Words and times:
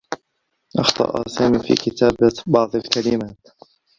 أخطأ 0.79 1.23
سامي 1.29 1.59
في 1.59 1.75
كتابة 1.75 2.43
بعض 2.47 2.75
الكلمات. 2.75 3.47